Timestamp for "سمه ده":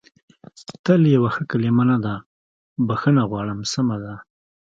3.73-4.13